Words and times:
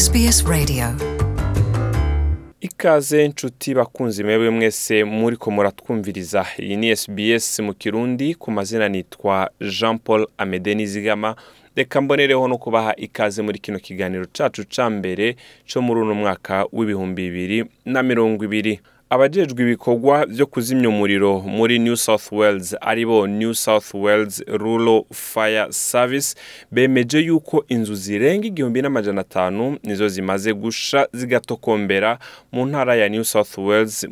SBS 0.00 0.44
Radio. 0.48 0.84
Ikaze 2.60 3.28
nshuti 3.28 3.74
bakunzi 3.74 4.24
mwebwe 4.24 4.50
mwese 4.50 5.04
muri 5.04 5.36
ko 5.36 5.50
muratwumviriza. 5.50 6.46
Iyi 6.58 6.76
ni 6.76 6.96
SBS 6.96 7.60
mu 7.60 7.74
kirundi 7.74 8.34
ku 8.34 8.50
mazina 8.50 8.88
nitwa 8.88 9.50
Jean 9.60 9.98
Paul 9.98 10.26
Amede 10.38 10.74
Nizigama. 10.74 11.36
Reka 11.76 12.00
mbonereho 12.00 12.48
no 12.48 12.58
kubaha 12.58 12.96
ikaze 12.96 13.42
muri 13.42 13.58
kino 13.58 13.78
kiganiro 13.78 14.26
cacu 14.32 14.64
ca 14.76 14.90
mbere 14.90 15.36
co 15.72 15.82
muri 15.82 16.00
uno 16.00 16.14
mwaka 16.14 16.66
w'ibihumbi 16.72 17.22
bibiri 17.30 17.64
na 17.84 18.02
mirongo 18.02 18.44
ibiri. 18.44 18.80
Abajejwe 19.10 19.62
ibikorwa 19.62 20.26
vyo 20.26 20.46
kuzimya 20.46 20.88
umuriro 20.88 21.40
muri 21.40 21.78
New 21.78 21.96
South 21.96 22.32
Wales 22.32 22.76
ari 22.80 23.06
bo 23.06 23.26
New 23.26 23.54
South 23.54 23.94
Wales 23.94 24.42
Rural 24.46 25.04
Fire 25.12 25.66
Service 25.72 26.34
bemeje 26.72 27.18
yuko 27.20 27.64
inzu 27.68 27.94
zirenga 27.94 28.46
igihumbi 28.46 28.82
n'amajana 28.82 29.20
atanu 29.20 29.78
nizo 29.82 30.08
zimaze 30.08 30.52
gusha 30.54 31.08
zigatokombera 31.12 32.18
mu 32.52 32.66
ntara 32.66 32.94
ya 32.96 33.08
New 33.08 33.24
South 33.24 33.58
Wales 33.58 34.06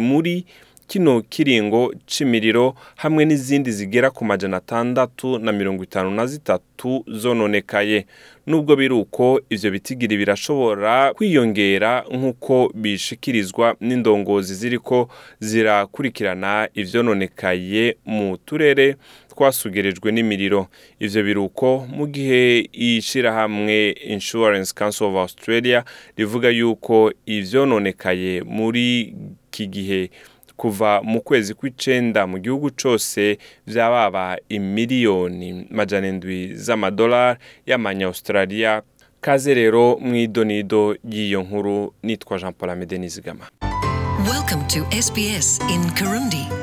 muri 0.00 0.44
kino 0.90 1.22
kiringo 1.22 1.94
c'imiriro 2.06 2.74
hamwe 2.96 3.24
n'izindi 3.24 3.70
zigera 3.72 4.10
ku 4.10 4.24
majana 4.24 4.56
atandatu 4.56 5.38
na 5.38 5.52
mirongo 5.52 5.84
itanu 5.84 6.10
na 6.10 6.26
zitatu 6.26 7.04
zononekaye. 7.06 8.06
Nubwo 8.46 8.76
biri 8.76 8.94
uko 8.94 9.40
ivyo 9.50 9.70
bitigiri 9.70 10.16
birashobora 10.16 11.14
kwiyongera 11.14 12.04
nk'uko 12.10 12.72
bishikirizwa 12.74 13.76
n'indongozi 13.80 14.54
ziriko 14.54 15.08
zirakurikirana 15.38 16.68
ivyononekaye 16.74 17.96
mu 18.06 18.36
turere 18.46 18.96
twasugerejwe 19.30 20.12
n'imiriro. 20.12 20.66
Ivyo 21.00 21.22
biruko 21.22 21.86
mu 21.96 22.06
gihe 22.06 22.66
ishirahamwe 22.72 23.90
Insurance 23.90 24.74
Council 24.74 25.06
of 25.06 25.14
Australia 25.16 25.84
rivuga 26.16 26.48
yuko 26.50 27.12
ivyononekaye 27.26 28.42
muri 28.42 29.14
iki 29.52 29.66
gihe. 29.66 30.10
Kuva 30.60 31.00
mu 31.02 31.20
kwezi 31.24 31.54
kw'icenda 31.56 32.26
mu 32.28 32.36
gihugu 32.38 32.68
cose 32.82 33.38
vyababa 33.66 34.36
imiliyoni 34.48 35.66
majana 35.70 36.08
indwi 36.12 36.52
z'amadolari 36.54 37.38
y'amanya-australia 37.66 38.82
kaze 39.20 39.54
rero 39.54 39.96
mw'idonido 40.00 40.96
y'iyo 41.12 41.40
nkuru 41.42 41.94
nitwa 42.02 42.38
Jean 42.38 42.52
Paul 42.52 42.70
Amede 42.70 42.98
Nizigama 42.98 43.48
Welcome 44.32 44.64
to 44.68 44.80
SBS 45.02 45.60
in 45.74 45.90
Kirundi. 45.96 46.59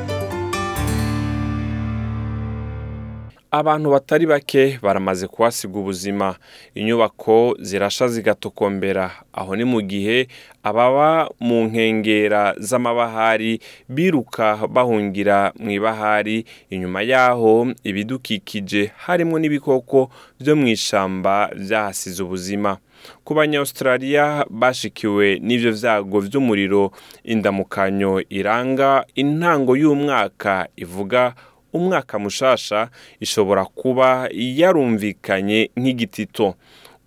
Abantu 3.52 3.92
batari 3.92 4.26
bake 4.26 4.80
baramaze 4.82 5.28
kuhasiga 5.28 5.80
ubuzima. 5.80 6.36
Inyubako 6.76 7.56
zirasha 7.60 8.08
zigatokombera. 8.08 9.12
Aho 9.34 9.56
ni 9.56 9.64
mu 9.64 9.82
gihe 9.82 10.28
ababa 10.64 11.30
mu 11.40 11.64
nkengera 11.64 12.56
z'amabahari 12.60 13.60
biruka 13.90 14.68
bahungira 14.68 15.54
mu 15.60 15.72
ibahari. 15.72 16.46
Inyuma 16.70 17.02
yaho 17.02 17.68
ibidukikije 17.84 18.92
harimo 18.98 19.40
n'ibikoko 19.40 20.10
byo 20.40 20.56
mu 20.56 20.68
ishamba 20.68 21.50
byahasize 21.56 22.24
ubuzima. 22.24 22.78
Ku 23.24 23.34
banyaustraliya 23.34 24.46
bashikiwe 24.50 25.40
n'ivyo 25.40 25.72
vyago 25.72 26.20
vy'umuriro 26.20 26.92
indamukanyo 27.24 28.24
iranga 28.30 29.06
intango 29.16 29.78
y'umwaka 29.78 30.68
ivuga 30.76 31.34
umwaka 31.78 32.20
mushasha 32.20 32.90
ishobora 33.20 33.66
kuba 33.66 34.30
yarumvikanye 34.34 35.70
nk'igitito. 35.78 36.56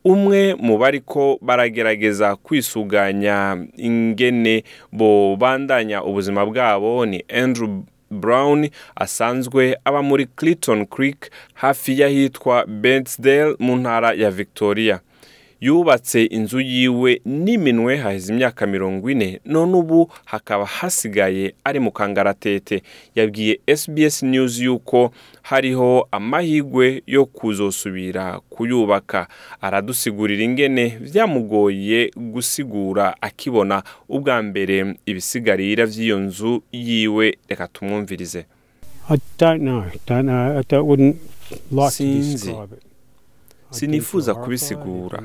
Umwe 0.05 0.55
mu 0.55 0.79
bariko 0.79 1.39
baragerageza 1.43 2.37
kwisuganya 2.37 3.67
ingene 3.77 4.65
bo 4.93 5.37
bandanya 5.37 6.03
ubuzima 6.05 6.47
bwabo 6.47 7.07
ni 7.07 7.25
Andrew 7.29 7.83
Brown 8.11 8.69
asanzwe 8.97 9.77
aba 9.85 10.03
muri 10.03 10.27
Clinton 10.37 10.87
Creek 10.87 11.31
hafi 11.55 12.01
y'ahitwa 12.01 12.67
Bensdale 12.67 13.55
mu 13.59 13.77
ntara 13.77 14.13
ya 14.15 14.31
Victoria. 14.31 15.01
Yubatse 15.61 16.25
inzu 16.25 16.61
yiwe 16.61 17.21
n'iminwe 17.25 17.97
haheze 17.97 18.33
imyaka 18.33 18.67
mirongo 18.67 19.11
ine 19.11 19.41
none 19.45 19.77
ubu 19.77 20.11
hakaba 20.25 20.65
hasigaye 20.67 21.55
ari 21.65 21.81
mu 21.81 21.91
kangaratete 21.93 22.83
yabwiye 23.15 23.61
SBS 23.77 24.23
News 24.23 24.59
yuko 24.61 25.13
hariho 25.43 26.09
amahigwe 26.13 27.03
yo 27.07 27.27
kuzosubira 27.27 28.41
kuyubaka 28.51 29.29
aradusigurira 29.61 30.43
ingene 30.45 30.99
vyamugoye 31.01 32.11
gusigura 32.17 33.17
akibona 33.21 33.83
ubwa 34.09 34.43
mbere 34.43 34.95
ibisigarira 35.07 35.87
vy'iyo 35.87 36.19
nzu 36.19 36.63
yiwe 36.73 37.39
reka 37.49 37.69
tumwumvirize 37.69 38.45
I 39.11 39.17
don't 39.39 39.61
know. 39.63 39.83
Don't 40.07 40.27
know. 40.29 40.59
I 40.59 40.63
don't, 40.69 40.87
wouldn't 40.87 41.17
like 41.73 41.91
Sinzi. 41.91 42.55
Sinifuza 43.71 44.35
kubisigura. 44.35 45.23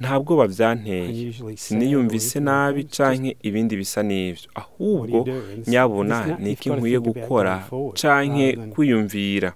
Ntabwo 0.00 0.36
unusually 1.08 1.56
sad 1.56 1.56
siniyumvise 1.56 2.40
nabi 2.40 2.84
canke 2.84 3.36
ibindi 3.42 3.76
bisa 3.76 4.02
are 4.02 4.48
ahubwo 4.54 5.28
nyabona 5.66 6.36
ni 6.40 6.52
iki 6.52 6.70
nkwiye 6.70 6.98
gukora 7.00 7.68
canke 7.94 8.56
kwiyumvira. 8.56 9.54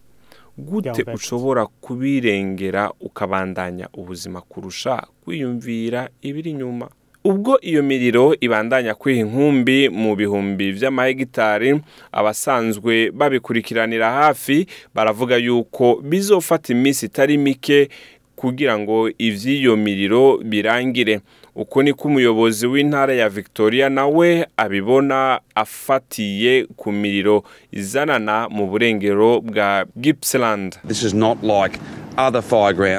Gute 0.59 1.03
ushobora 1.15 1.67
kubirengera 1.67 2.91
ukabandanya 3.01 3.89
ubuzima 3.95 4.41
kurusha 4.41 5.06
kwiyumvira 5.25 6.09
ibiri 6.23 6.50
inyuma 6.50 6.89
ubwo 7.31 7.59
iyo 7.61 7.83
miriro 7.83 8.25
ibandanya 8.41 8.94
kwiha 8.94 9.21
inkumbi 9.21 9.89
mu 9.89 10.16
bihumbi 10.16 10.72
vy'amahegitari 10.72 11.71
abasanzwe 12.12 13.11
babikurikiranira 13.11 14.09
hafi 14.11 14.66
baravuga 14.94 15.37
yuko 15.37 16.00
bizofata 16.03 16.72
iminsi 16.72 17.06
itari 17.06 17.38
mike 17.38 17.88
kugira 18.37 18.78
ngo 18.78 19.11
ivy'iyo 19.19 19.77
miriro 19.77 20.38
birangire. 20.38 21.21
Uko 21.55 21.83
niko 21.83 22.09
umuyobozi 22.09 22.67
w'intara 22.67 23.15
ya 23.15 23.28
Victoria 23.28 23.88
nawe 23.91 24.47
abibona 24.56 25.41
afatiye 25.55 26.67
ku 26.77 26.93
miriro 26.93 27.43
izanana 27.72 28.49
mu 28.49 28.67
burengero 28.71 29.41
bwa 29.41 29.84
Gippsland. 30.00 30.78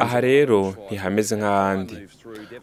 Aha 0.01 0.21
rero 0.21 0.75
ntihameze 0.87 1.35
nk'ahandi. 1.35 1.95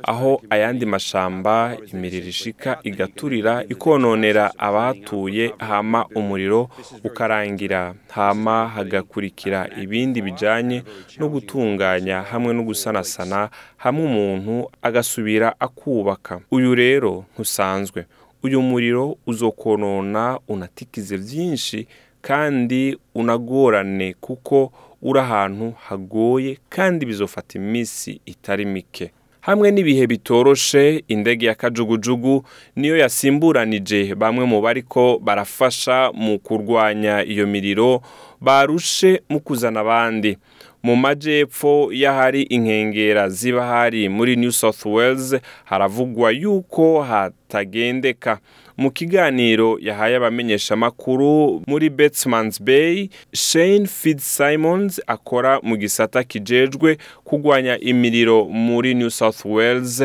Aho 0.03 0.41
ayandi 0.51 0.87
mashamba 0.87 1.77
imiriro 1.93 2.27
ishika 2.29 2.79
igaturira 2.83 3.65
ikononera 3.69 4.53
abahatuye 4.59 5.53
hama 5.59 6.07
umuriro 6.15 6.69
ukarangira 7.05 7.95
hama 8.09 8.69
hagakurikira 8.69 9.69
ibindi 9.83 10.23
bijanye 10.23 10.83
no 11.19 11.29
gutunganya 11.29 12.23
hamwe 12.23 12.55
no 12.55 12.63
gusanasana 12.63 13.51
hamwe 13.77 14.05
umuntu 14.05 14.71
agasubira 14.83 15.55
akubaka. 15.61 16.41
Uyu 16.51 16.75
rero 16.75 17.25
ntusanzwe. 17.35 18.07
Uyu 18.43 18.63
muriro 18.63 19.17
uzokonona 19.27 20.39
unatikize 20.49 21.17
vyinshi 21.17 21.87
kandi 22.23 22.99
unagorane 23.15 24.15
kuko 24.21 24.73
uri 25.03 25.21
ahantu 25.21 25.75
hagoye 25.89 26.59
kandi 26.69 27.07
bizofata 27.07 27.59
iminsi 27.59 28.21
itari 28.27 28.65
mike. 28.65 29.11
Hamwe 29.41 29.71
n'ibihe 29.71 30.07
bitoroshe 30.07 31.05
indege 31.09 31.47
ya 31.47 31.55
kajugujugu 31.55 32.45
niyo 32.77 32.97
yasimburanije 32.97 34.15
bamwe 34.15 34.45
mu 34.45 34.61
bariko 34.61 35.19
barafasha 35.19 36.11
mu 36.15 36.39
kurwanya 36.39 37.25
iyo 37.25 37.47
miriro 37.47 38.03
barushe 38.41 39.23
mu 39.29 39.41
kuzana 39.41 39.81
abandi. 39.81 40.39
Mu 40.83 40.97
majepfo 40.97 41.89
y'ahari 41.93 42.43
inkengera 42.43 43.29
ziba 43.29 43.67
hari 43.67 44.09
muri 44.09 44.37
New 44.37 44.53
South 44.53 44.87
Wales 44.87 45.37
haravugwa 45.65 46.31
yuko 46.31 47.03
hatagendeka. 47.03 48.39
Mu 48.77 48.91
kiganiro 48.91 49.79
yahaye 49.81 50.17
abamenyeshamakuru 50.17 51.63
muri 51.67 51.91
Batsmans 51.91 52.63
Bay 52.63 53.09
Shane 53.33 53.87
Fitzsimons 53.87 55.01
akora 55.07 55.61
mu 55.63 55.77
gisata 55.77 56.25
kijejwe 56.25 56.99
kugwanya 57.25 57.79
imiriro 57.81 58.45
muri 58.45 58.95
New 58.95 59.11
South 59.11 59.45
Wales 59.45 60.03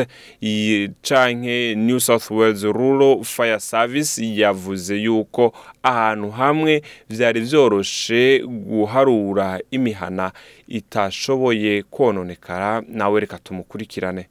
canke 1.02 1.74
New 1.76 2.00
South 2.00 2.30
Wales 2.30 2.62
Rural 2.62 3.24
Fire 3.24 3.60
Service 3.60 4.18
yavuze 4.36 4.96
yuko 4.96 5.52
ahantu 5.82 6.30
hamwe 6.30 6.82
vyari 7.10 7.40
vyoroshe 7.40 8.38
guharura 8.46 9.60
imihana 9.70 10.32
itashoboye 10.72 11.82
kononekara 11.82 12.82
nawe 12.88 13.20
reka 13.20 13.38
tumukurikirane. 13.38 14.26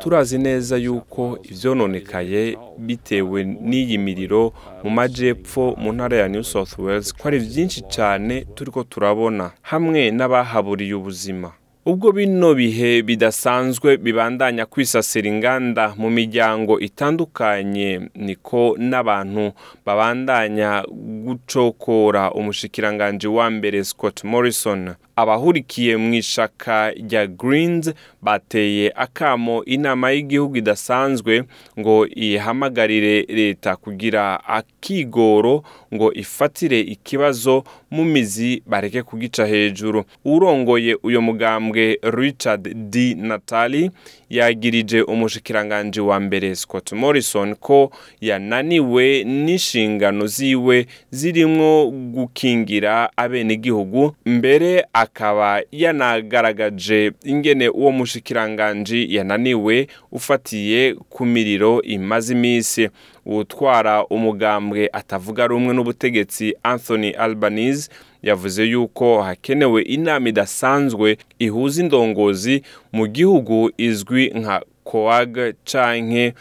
Turazi 0.00 0.38
neza 0.38 0.76
yuko 0.76 1.38
ivyononekaye 1.42 2.58
bitewe 2.78 3.44
n'iyi 3.44 3.98
miriro 3.98 4.52
mu 4.84 4.90
majepfo 4.90 5.74
mu 5.78 5.92
ntara 5.92 6.16
ya 6.16 6.28
New 6.28 6.42
South 6.42 6.78
Wales 6.78 7.14
ko 7.14 7.28
ari 7.28 7.38
vyinshi 7.38 7.82
cane 7.96 8.44
turiko 8.54 8.82
turabona 8.84 9.50
hamwe 9.62 10.10
n'abahaburiye 10.10 10.94
ubuzima. 10.94 11.52
Ubwo 11.84 12.12
bino 12.12 12.54
bihe 12.54 13.02
bidasanzwe 13.02 13.96
bibandanya 13.96 14.66
kwisasira 14.66 15.28
inganda 15.28 15.94
mu 15.98 16.10
miryango 16.10 16.78
itandukanye 16.80 18.00
niko 18.14 18.76
n'abantu 18.78 19.52
babandanya 19.86 20.84
gucokora 21.26 22.30
umushikiranganji 22.30 23.26
wa 23.26 23.50
mbere 23.50 23.84
Scott 23.84 24.24
Morrison. 24.24 24.94
Abahurikiye 25.16 25.96
mu 25.96 26.14
ishaka 26.14 26.90
rya 26.90 27.26
Greens 27.26 27.92
bateye 28.22 28.92
akamo 28.96 29.64
inama 29.64 30.10
y'igihugu 30.10 30.56
idasanzwe 30.56 31.44
ngo 31.80 32.06
ihamagarire 32.06 33.22
leta 33.28 33.76
kugira 33.76 34.44
akigoro 34.46 35.62
ngo 35.94 36.12
ifatire 36.12 36.80
ikibazo 36.80 37.64
mu 37.90 38.04
mizi 38.04 38.62
bareke 38.66 39.02
kugica 39.02 39.46
hejuru. 39.46 40.04
Urongoye 40.24 40.96
uyo 41.02 41.20
mugambwe 41.20 41.98
Richard 42.02 42.74
D. 42.90 43.14
Natali 43.14 43.90
yagirije 44.30 45.02
umushikiranganji 45.02 46.00
wa 46.00 46.20
mbere 46.20 46.54
Scott 46.56 46.92
Morrison 46.92 47.54
ko 47.54 47.92
yananiwe 48.20 49.24
n'inshingano 49.24 50.26
ziwe 50.26 50.86
zirimwo 51.10 51.90
gukingira 51.90 53.10
abenegihugu 53.16 54.14
mbere 54.26 54.84
akaba 55.02 55.62
yanagaragaje 55.72 57.12
ingene 57.24 57.68
uwo 57.68 57.90
mushikiranganji 57.92 59.14
yananiwe 59.16 59.86
ufatiye 60.12 60.94
ku 60.94 61.26
miriro 61.26 61.82
imaze 61.82 62.32
iminsi. 62.32 62.88
Utwara 63.26 64.06
umugambwe 64.06 64.88
atavuga 64.92 65.46
rumwe 65.46 65.74
n'ubutegetsi 65.74 66.54
Anthony 66.62 67.10
Albanese 67.10 67.90
yavuze 68.22 68.64
yuko 68.64 69.22
hakenewe 69.22 69.82
inama 69.82 70.28
idasanzwe 70.28 71.16
ihuza 71.38 71.82
indongozi 71.82 72.62
mu 72.92 73.06
gihugu 73.06 73.70
izwi 73.78 74.30
nka 74.34 74.62
COAG 74.84 75.38
canke 75.64 76.34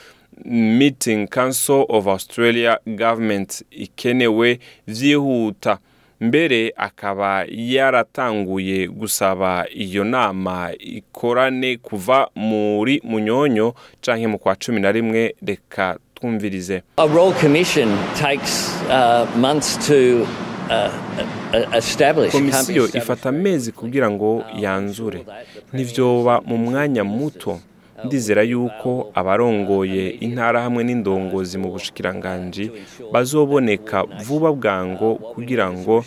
Meeting 0.79 1.27
Council 1.29 1.85
of 1.89 2.07
Australia 2.07 2.79
Government 2.87 3.63
ikenewe 3.71 4.59
vyihuta 4.87 5.77
mbere 6.21 6.73
akaba 6.77 7.45
yaratanguye 7.49 8.87
gusaba 8.87 9.65
iyo 9.75 10.03
nama 10.03 10.69
ikorane 10.79 11.77
kuva 11.77 12.29
muri 12.35 13.01
munyonyo 13.03 13.73
canke 14.01 14.27
mu 14.27 14.39
kwa 14.39 14.55
cumi 14.55 14.79
na 14.81 14.91
rimwe 14.91 15.35
reka 15.45 15.97
twumvirize. 16.15 16.83
A 16.97 17.07
royal 17.07 17.33
commission 17.33 17.89
takes 18.19 18.69
uh, 18.89 19.25
months 19.37 19.77
to 19.87 20.21
uh, 20.69 22.15
be 22.15 22.29
komisiyo 22.31 22.87
ifata 22.93 23.29
amezi 23.29 23.71
kugira 23.71 24.11
ngo 24.11 24.43
yanzure. 24.59 25.25
Ntivyoba 25.73 26.41
mu 26.41 26.57
mwanya 26.57 27.03
muto. 27.03 27.59
Ndizera 28.05 28.43
yuko 28.43 29.11
abarongoye 29.13 30.09
intara 30.25 30.61
hamwe 30.61 30.83
n'indongozi 30.83 31.57
mu 31.57 31.69
bushikiranganji 31.73 32.71
bazoboneka 33.13 34.03
vuba 34.25 34.49
bwango 34.53 35.15
kugira 35.15 35.71
ngo 35.73 36.03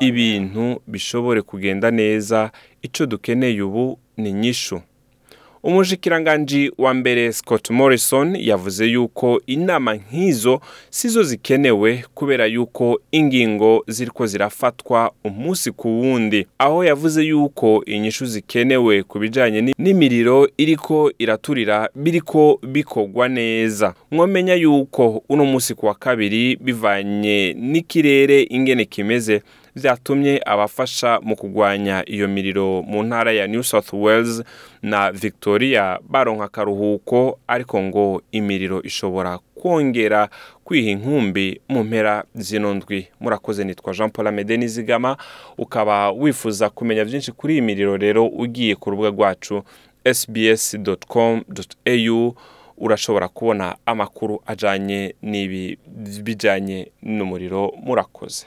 ibintu 0.00 0.80
bishobore 0.86 1.42
kugenda 1.42 1.90
neza. 1.90 2.50
Ico 2.82 3.06
dukeneye 3.06 3.62
ubu 3.62 3.98
ni 4.16 4.32
nyishu. 4.32 4.80
Umushikiranganji 5.64 6.72
wa 6.78 6.94
mbere 6.94 7.32
Scott 7.32 7.70
Morrison 7.70 8.36
yavuze 8.40 8.86
yuko 8.86 9.40
inama 9.46 9.94
nk'izo 9.94 10.60
sizo 10.90 11.22
zikenewe 11.22 12.04
kubera 12.14 12.46
yuko 12.46 13.00
ingingo 13.12 13.84
ziriko 13.88 14.26
zirafatwa 14.26 15.12
umunsi 15.24 15.72
ku 15.72 15.88
wundi. 16.00 16.46
Aho 16.58 16.84
yavuze 16.84 17.22
yuko 17.22 17.82
inyishu 17.86 18.26
zikenewe 18.26 19.02
ku 19.02 19.18
bijanye 19.18 19.60
ni- 19.60 19.74
n'imiriro 19.78 20.48
iriko 20.58 21.12
iraturira 21.18 21.88
biriko 21.94 22.60
bikorwa 22.62 23.28
neza. 23.28 23.94
Mwomenya 24.10 24.54
yuko 24.54 25.22
uno 25.28 25.44
munsi 25.44 25.74
ku 25.74 25.86
wa 25.86 25.94
kabiri 25.94 26.56
bivanye 26.56 27.54
n'ikirere 27.58 28.42
ingene 28.50 28.84
kimeze 28.84 29.42
vyatumye 29.76 30.40
abafasha 30.46 31.20
mu 31.22 31.36
kurwanya 31.36 32.04
iyo 32.08 32.28
miriro 32.28 32.82
mu 32.82 33.02
ntara 33.02 33.32
ya 33.32 33.46
New 33.46 33.62
South 33.62 33.92
Wales 33.92 34.42
na 34.82 35.12
Victoria 35.12 35.98
baronka 36.08 36.44
akaruhuko 36.44 37.38
ariko 37.46 37.82
ngo 37.82 38.22
imiriro 38.32 38.82
ishobora 38.82 39.38
kwongera 39.54 40.28
kwiha 40.64 40.90
inkumbi 40.90 41.60
mu 41.68 41.84
mpera 41.84 42.24
zino 42.34 42.74
ndwi. 42.74 43.08
Murakoze 43.20 43.64
nitwa 43.64 43.92
Jean 43.94 44.10
Paul 44.10 44.26
Amede 44.26 44.56
Nizigama 44.56 45.16
ukaba 45.58 46.10
wifuza 46.12 46.70
kumenya 46.70 47.04
byinshi 47.04 47.32
kuri 47.32 47.52
iyi 47.54 47.62
miriro 47.62 47.96
rero 47.96 48.26
ugiye 48.26 48.74
ku 48.76 48.90
rubuga 48.90 49.08
rwacu 49.10 49.62
sbs.com.au 50.14 52.34
urashobora 52.78 53.28
kubona 53.28 53.76
amakuru 53.86 54.42
ajanye 54.46 55.14
n'ibi 55.22 55.78
bijanye 56.22 56.90
n'umuriro. 57.02 57.72
Murakoze. 57.82 58.46